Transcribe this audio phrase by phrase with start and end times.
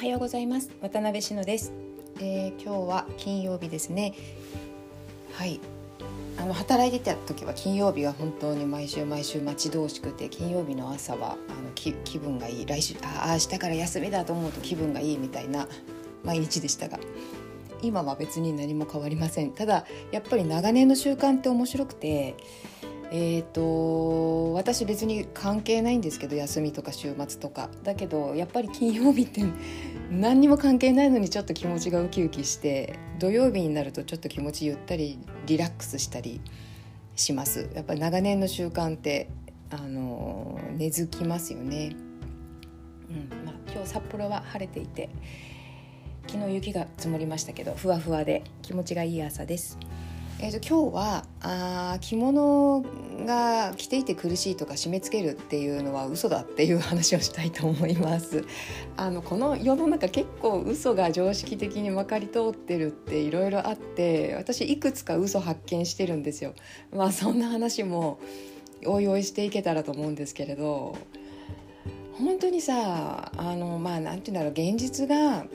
[0.00, 0.70] はようございます。
[0.80, 1.74] 渡辺篠です、
[2.20, 4.14] えー、今日は金曜日ですね。
[5.34, 5.60] はい。
[6.38, 12.66] あの働いてた時は金曜日は本当に毎週毎週待ち遠しくて金曜日の朝はあの気分がいい。
[12.66, 15.68] 来週ああ明日から休みだと思うと気分がいいみたいな
[16.24, 16.98] 毎日でしたが
[17.82, 19.52] 今は別に何も変わりません。
[19.52, 22.36] ただやっぱり長年の習慣って面白くて
[23.12, 27.68] えーと、私別に関係ないんですけど休みとか週末とか。
[27.82, 29.42] だけどやっぱり金曜日って
[30.10, 36.40] 何にも関係ないのにちょっと気持ちがウキウキして土曜日になるとちょっと気持ちゆったりリラックスしたり
[37.14, 39.30] しますやっぱり長年の習慣って
[39.70, 41.94] あの根付きますよね、
[43.08, 45.10] うんまあ、今日札幌は晴れていて
[46.26, 49.78] 昨日雪が積もりましたけどふわふわで気持ちがいい朝です。
[50.42, 52.82] えーと、今日はあ着物
[53.26, 58.46] が着ていて苦しいとか締め付けるっていうのは嘘だっていう話をしたいと思います。
[58.96, 66.54] あのこの世の中結構嘘が常識的に分かり通ってるっていろいろあって私いくつか嘘発見してるんですよ。
[66.90, 68.18] まあそんな話も
[68.86, 70.96] おいおいしていけたらと思うんですけれど。
[72.18, 75.46] 本当にさあのまあ何て言うんだろう現実が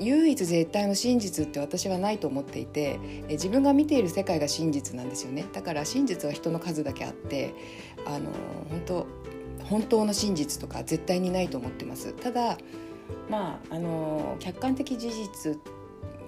[0.00, 7.54] 唯一絶対の真実って私はないと思っていて自分が見ている世界が真実なんですよねだから真実は人の数だけあって
[8.06, 8.30] あの
[8.70, 9.06] 本当
[9.64, 12.58] 本当の真実とか絶対にないと思ってますただ
[13.28, 15.58] まああの客観的事実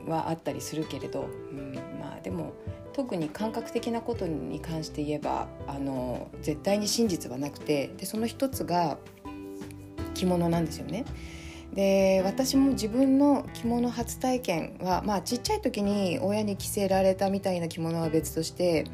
[0.07, 2.55] はあったりするけれど、うん、まあでも
[2.93, 8.99] 特に感覚的なことに関して言えばあの絶対に真実はなくてでその一つが
[10.15, 11.05] 着物なんですよね。
[11.75, 18.87] で私も自分の着物初体験は、まあ、ちっちゃい時に親に着せられたみたいな着物は別として、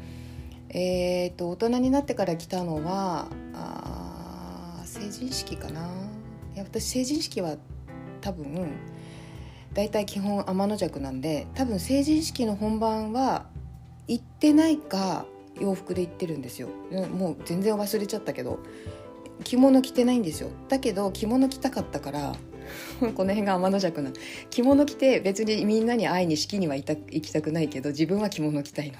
[0.69, 5.81] えーと、大人になってから着たのはあ成人式かな。
[6.53, 7.57] いや私成人式は
[8.21, 8.67] 多分
[9.73, 13.45] 大体基本天の弱なんで多分成人式の本番は
[14.07, 15.25] 行ってないか
[15.59, 16.69] 洋服で行ってるんですよ。
[17.11, 18.59] もう全然忘れちゃったけど
[19.43, 20.49] 着物着てないんですよ。
[20.67, 22.35] だけど着物着たかったから
[23.15, 24.11] この辺が天の弱な。
[24.49, 28.97] 着物着て別にみんなに会いに式には行きたくないけど自分は着物着たいの。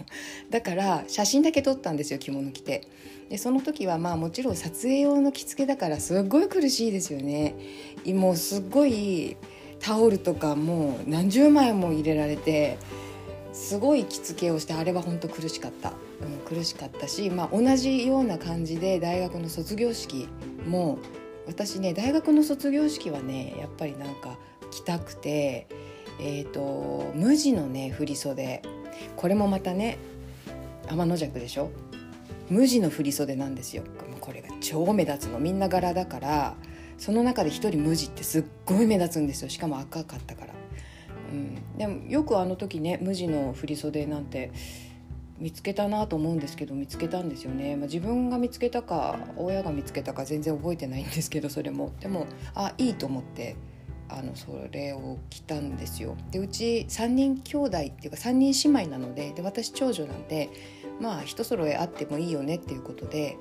[0.49, 2.87] だから写真だけ撮ったんですよ着物着て。
[3.29, 7.55] でその時はまあもちろん撮影用の着付けだからすっごい苦しいですよね。
[8.05, 9.37] もうすっごい
[9.79, 12.77] タオルとかもう何十枚も入れられて
[13.53, 20.27] すごい着付けをしてあれは本当苦しかった、うん、苦しかったし、まあ、同じような感じで大学の卒業式
[20.67, 20.99] も
[21.47, 24.37] 私ね大学の卒業式はねやっぱりなんか
[24.69, 25.67] 着たくて
[26.19, 28.63] えーと、無地のね振袖。
[29.15, 29.99] これもまたね
[30.87, 31.69] 天の弱でしょ？
[32.49, 33.83] 無地の振袖なんですよ。
[34.19, 35.37] これが超目立つの。
[35.37, 36.55] みんな柄だから
[36.97, 39.49] その中で一人無地ってすっごい目立つんですよ。
[39.49, 40.53] しかも赤かったから、
[41.31, 44.51] うん、でもよくあの時ね無地の振袖なんて
[45.39, 51.91] 見つけたなと思うんですけど見つけたんですよね、まあ、自分が見つけたか親が見つけたか全然覚えてないんですけどそれも。
[51.99, 52.25] でも
[52.55, 53.55] あいいと思って
[54.09, 56.15] あのそれを着たんですよ。
[56.31, 60.49] でうち3人兄弟っていうか3人姉妹なのでで私長女なんで
[61.01, 63.37] まあ一揃えあってもいいよねっていうことで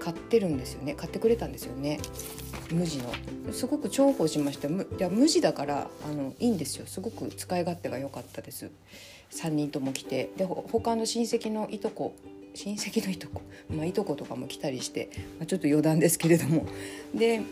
[0.00, 0.94] 買ってるんですよね。
[0.94, 2.00] 買ってくれたんですよね。
[2.72, 3.12] 無地の。
[3.52, 4.68] すごく重宝しました。
[4.68, 6.86] いや無地だからあのいいんですよ。
[6.86, 8.70] すごく使い勝手が良かったです。
[9.30, 10.30] 3人とも来て。
[10.36, 12.14] で他の親戚のいとこ
[12.54, 16.66] 親戚のいとこ、 まあ、いとことかも来たりして、まあ、ちょっと余談ですけれども。
[17.14, 17.42] で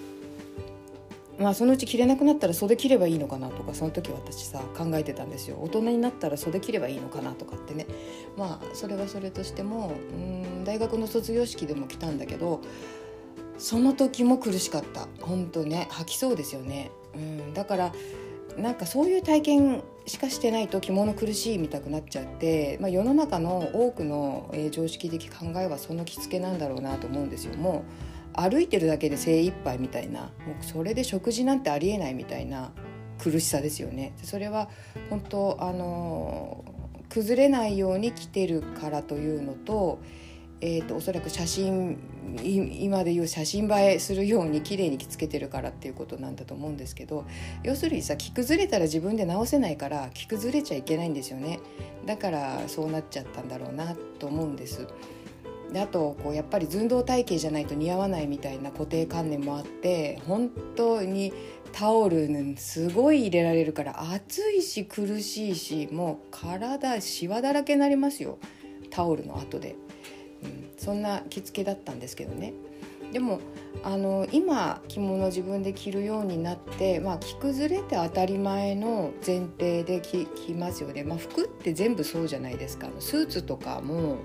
[1.38, 5.58] まあそのうち着れなくなったら袖切ればいいのかなとかその時私さ考えてたんですよ。
[5.62, 7.86] 大人になったら袖切ればいいのかなとかってね。
[8.36, 12.60] まあそれはそれとしてもうん大学の卒業式でも来たんだけど
[13.58, 15.08] その時も苦しかった。
[15.20, 15.88] 本当ね。
[15.90, 16.90] 吐きそうですよね。
[17.14, 17.54] うん。
[17.54, 17.92] だから
[18.56, 27.56] なんかそういう体験しかしてないと着物苦しいみたくなっちゃって、まあ、世の中の多くの、えー、常識的考えはその着付けなんだろうなと思うんですよ。
[27.56, 27.84] も
[28.36, 30.28] う歩いてるだけで精一杯みたいなも
[30.60, 32.72] うそれで食事なんてありえないみたいな
[33.18, 34.14] 苦しさですよね。
[34.22, 34.68] それは
[35.10, 36.64] 本当あの
[37.08, 39.98] 崩れないように着てるからというのと
[40.60, 41.98] えーと、おそらく写真
[42.42, 47.24] 今でいう写真映えするように綺麗に着付けてるからっていうことなんだと思うんですけど
[47.62, 51.60] 要するにさ着崩れたら自分で直せないから着崩れちゃいけないんですよね
[52.06, 54.86] だからそうなっちゃったんだろうなと思うんです。
[55.72, 61.30] であとこうやっぱり寸胴体型じゃないと似合わないみたいな固定観念もあって本当に
[61.72, 62.26] タオル
[62.56, 68.38] すごい入れられるから暑いし苦しいしもう体しわだらけになりますよ
[68.88, 69.76] タオルの後で。
[70.88, 72.54] そんな着付けだったんですけどね。
[73.12, 73.40] でも
[73.82, 82.88] あの今着物自分で着るようになって、まあ、着崩れて当たり前の前提で着着ますよね、まあ、服って全部そうじゃないですか。
[83.00, 84.16] スーツとかも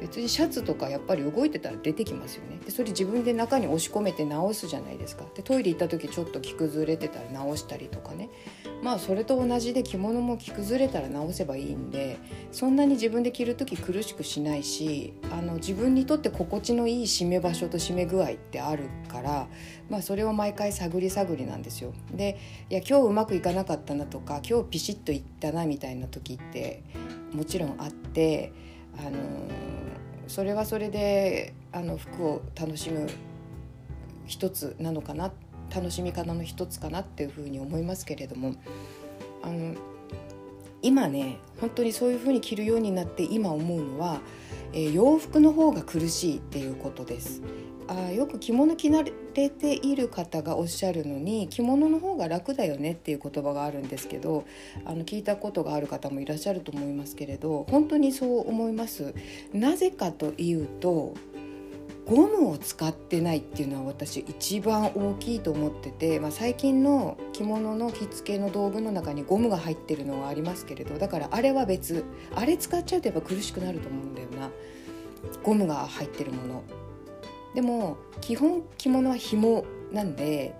[0.00, 8.28] 別にシャツとかやっぱり動いてたら出てきますよねでそれ自分で中に押し込めて直すじゃないですかでトイレ行った時ちょっと着崩れてたら直したりとかね
[8.82, 12.18] まあそれと同じで着物も着崩れたら直せばいいんで
[12.52, 19.48] そんなに自分で着る時苦しくしないしあの自分にとって心地のいい締め場所と締め具合ってあるから、
[19.88, 21.92] まあ、それを毎回探り探りなんですよ。
[22.12, 22.38] で
[22.70, 26.82] いや今日うまくいかなかったなとか今日ピシッといったなみたいな時って
[27.32, 28.52] もちろんあって。
[28.98, 29.18] あの
[30.28, 33.08] それはそれであの服を楽しむ
[34.26, 35.32] 一つなのかな
[35.74, 38.54] 楽しみ方の一つかなっていうふうに思いますけれども
[39.42, 39.74] あの
[40.82, 44.20] 今ね本当にそういうふうに着るようになって今思うのは、
[44.72, 47.42] えー、洋服の方が苦しいっていうことです。
[47.88, 49.04] あよく着物着慣
[49.34, 54.44] れている方がおっしゃるのに着物の方が楽だよねっていう言葉があるんですけど
[54.84, 59.14] あの聞いたことがある方もいらっしゃると思いますけれど本当にそう思います。
[59.52, 61.14] なぜかというと
[62.06, 72.04] ゴムを使ってないっていうのは私一番大きいと思ってて、まあ、最近の着物の着付けの道具の中にゴムが入ってるのはありますけれどだからあれは別
[72.34, 74.50] あれ使っちゃうとやっぱ苦しくなると思うんだよな
[75.42, 76.62] ゴムが入ってるもの
[77.54, 80.54] でも基本着物は紐なんで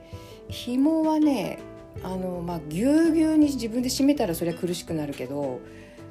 [0.48, 1.58] 紐はね
[2.02, 5.60] あのまあぎゅうぎゅうに自分で締めたらそれは苦しくなるけど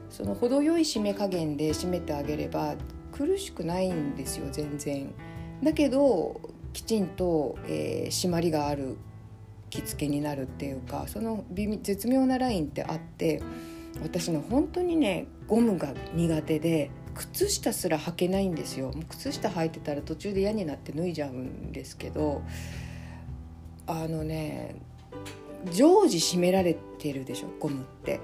[0.10, 2.76] その程よい締め加減で締めてあげれば
[3.12, 5.14] 苦しくないんですよ全然。
[5.64, 6.42] だけど
[6.74, 8.98] きちんと、えー、締まりがある
[9.70, 11.46] 着付けになるっていうかその
[11.82, 13.42] 絶妙なラインってあって
[14.02, 18.92] 私の本当にねゴムが苦手で靴下すら履けないんですよ。
[19.10, 22.42] 靴下履いてたら途中で嫌になって脱いじゃうんですけど
[23.88, 24.76] あのね
[25.72, 28.20] 常時締められてるでしょゴムって。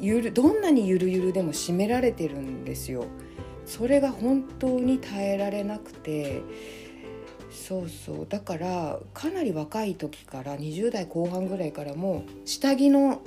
[0.00, 3.06] ゆるどんなにゆるゆるでも締められてるんですよ。
[3.66, 6.42] それが本当に耐えられなくて
[7.50, 8.26] そうそう。
[8.28, 13.22] だからかなり若い時から20代後半ぐらいからも下着の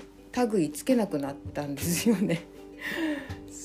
[0.53, 2.41] 類つけなくなったんですよね。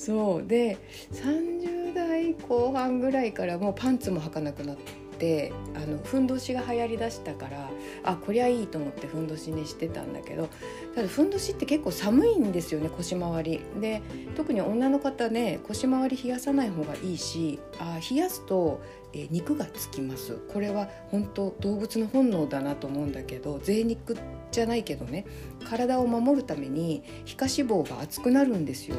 [0.07, 0.47] そう。
[0.47, 0.77] で
[1.11, 4.77] 30代後半ぐらいからもうパンツも履かなくなっ
[5.19, 7.69] てあのふんどしが流行りだしたから
[8.05, 10.47] あこりゃいいと思ってふんどしにしてたんだけど
[10.95, 13.59] ただふんどしって結構寒いんですよね腰回り。
[13.81, 14.01] で
[14.37, 18.79] 特に女の方ね腰回り冷やさない方がいいしあ冷やすと
[19.11, 20.37] え肉がつきます。
[20.53, 24.15] これは本当動物の本能だなと思うんだけど贅肉
[24.51, 25.25] じゃないけどね
[25.67, 28.95] 体を守るために皮下脂肪が厚くなるんですよ。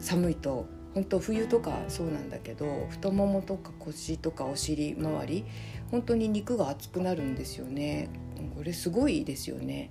[0.00, 0.66] 寒いと。
[0.92, 5.44] 本当冬とかそうなんだけど太ももとか腰とかお尻周り
[5.92, 8.08] 本当に肉が厚くなるんですよね。
[8.56, 9.90] これすごいですよね、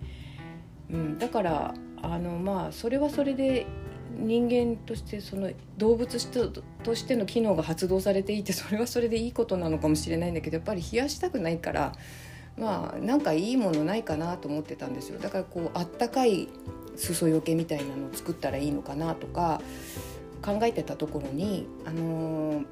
[0.92, 3.66] うん、だからあのまあそれはそれで
[4.18, 6.18] 人間としてその動物
[6.84, 11.94] としての機能が発動されていてそれはそれでいいことなのかもしれないんだけどやっぱり冷やしたくないから
[12.58, 15.20] まあなんかいいものないかなと思ってたんですよ。
[15.20, 16.50] だからこうあったかい
[17.00, 19.62] 裾よけみたいなのを作ったらいいのかなとか
[20.42, 22.66] 考えてたところにあのー、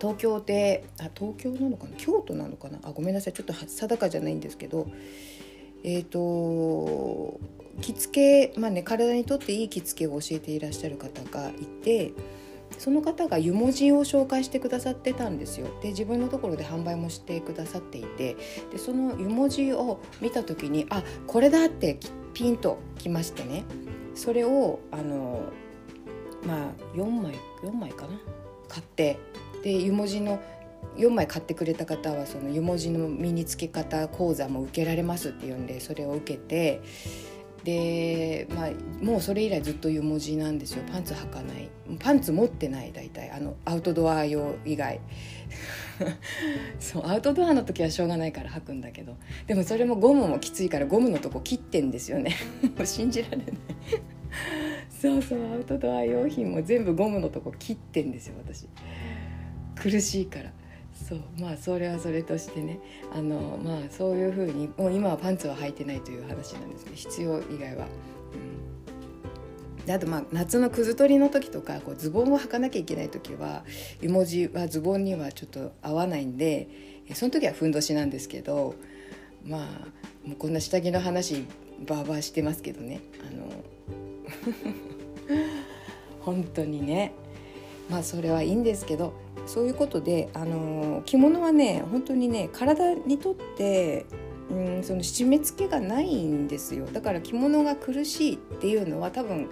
[0.00, 1.96] 東京であ東京なのかな？
[1.96, 2.78] 京都なのかな？
[2.82, 3.32] あごめんなさい。
[3.32, 4.88] ちょっと定かじゃないんですけど
[5.82, 7.38] えっ、ー、と
[7.80, 12.12] 着付けまあね体にとっていい着付けを教えていらっしゃる方がいて
[12.78, 15.66] その方が湯文字を紹介してくださってたんですよ。
[15.82, 18.36] で自分のところで販売もしてくださっていて
[18.70, 23.64] でその湯文字を見た時にあこれだってきっピンときましてね。
[24.14, 25.42] それをあの
[26.44, 28.20] まあ4枚4枚かな？
[28.68, 29.18] 買って。
[29.62, 30.40] で湯文字の
[30.96, 36.80] 4枚買ってくれた方はその湯文字の身につけ方講座も受けられますっていうんでそれを受けて。
[37.64, 38.70] で、まあ、
[39.04, 40.84] もうそれ以来ずっと湯文字なんですよ。
[40.90, 41.68] パンツ履かない。
[41.98, 43.30] パンツ持ってない大体。
[43.30, 44.98] あのアウトドア用以外。
[46.78, 49.16] そうアウトドアの時はしょうがないから履くんだけど
[49.46, 52.36] でもそれもゴムもきついからゴムのとこ切ってんですよね。
[52.76, 53.46] もう信じられない。
[54.88, 58.66] そうそうアウトドア用品も全部ゴムのとこ切ってんですよ私。
[59.74, 60.52] 苦しいから。
[60.92, 62.78] そうまあそれはそれとしてね。
[63.12, 67.86] あのまあそういうふうにもう今はパンツは履いてないという話なんですけど必要以外は。
[67.86, 68.59] うん、
[69.90, 73.64] であとまあ夏のくず取りの時とかこうズボンを履かなきゃいけない時は
[74.00, 76.68] 湯文字はズボンにはちょっと合わないんで
[77.12, 78.76] その時はふんどしなんですけど
[79.44, 81.44] まあもうこんな下着の話
[81.88, 83.00] バーバーしてますけどね。
[83.26, 83.64] あの
[86.20, 87.12] 本当にね。
[87.88, 89.14] まあそれはいいんですけど
[89.46, 94.06] そういうことで、あの着物はね本当にね体にとって
[94.50, 96.86] うんその締め付けがないんですよ。
[96.86, 99.48] だから着物が苦しいっていうのは多分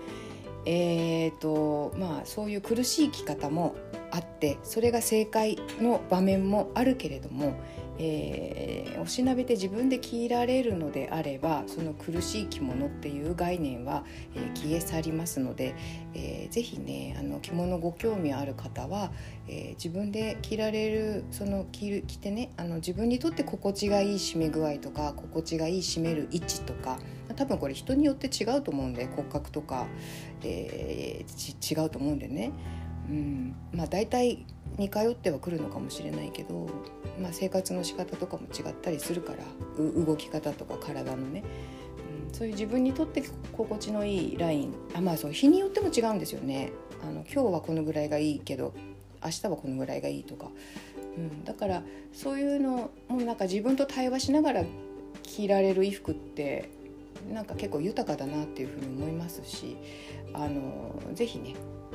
[0.70, 3.74] えーとまあ、そういう苦しい生き方も
[4.10, 7.54] あってそれが正解の場面もあるけれども
[7.98, 15.74] えー、おしなべて自分で着られるのであればその苦しい着物っていう概念は、えー、消え去りますので、
[16.14, 19.10] えー、ぜひねあの着物ご興味ある方は、
[19.48, 26.98] えー、自分で着られるその着る着てねあの自分にとって心地がいい締め具合とか心地がいい締める位置とか
[27.36, 29.86] 多分これ人によって違うと思うんで骨格とか、
[30.42, 32.52] えー、違うと思うんでね、
[33.08, 33.54] うん。
[33.72, 34.44] まあ、大体
[34.76, 36.68] 似通ってはくるのかもしれないけど、
[37.20, 39.44] まあ、生活の仕方とかも違ったりするから
[39.78, 41.42] 動き方とか体のね、
[42.28, 43.22] うん、そういう自分にとって
[43.52, 44.74] 心地のいいライン。
[44.94, 46.72] あまあそう日によっても違うんですよね。
[47.02, 48.74] あの今日はこのぐらいがいいけど
[49.24, 50.50] 明日はこのぐらいがいいとか、
[51.16, 54.64] うん、だからそういうのもうなんか自分と対話しながら
[55.22, 56.70] 着られる衣服って
[57.32, 59.76] なんか結構豊かだなっていうふうに思いますし
[60.32, 61.54] あのぜひね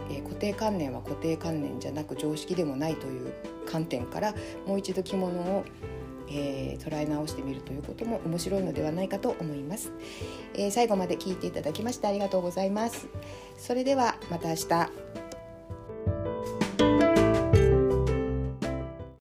[0.10, 3.34] えー、固定観念は固定観念じゃなく常識でもないという
[3.66, 4.34] 観点から
[4.66, 5.66] もう一度着物を、
[6.30, 9.92] えー、捉え直してみるということも面白いのではないかと思います、
[10.56, 13.08] えー、最後まで聞いていただきましてありがとうございます。
[13.58, 15.33] それではまた明日。